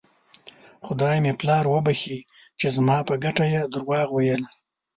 [0.85, 2.19] خدای مې پلار وبښي
[2.59, 4.43] چې زما په ګټه یې درواغ ویل.